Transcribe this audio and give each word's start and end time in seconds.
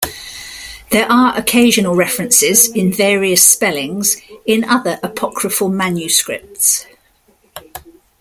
There 0.89 1.05
are 1.11 1.37
occasional 1.37 1.93
references, 1.93 2.67
in 2.71 2.91
various 2.91 3.45
spellings, 3.47 4.17
in 4.47 4.63
other 4.63 4.99
apocryphal 5.03 5.69
manuscripts. 5.69 6.87